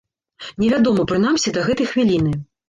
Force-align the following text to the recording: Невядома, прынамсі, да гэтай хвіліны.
Невядома, 0.63 1.05
прынамсі, 1.11 1.53
да 1.59 1.67
гэтай 1.69 1.91
хвіліны. 1.93 2.33